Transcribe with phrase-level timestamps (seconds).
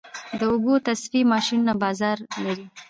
[0.39, 2.65] د اوبو تصفیې ماشینونه بازار لري؟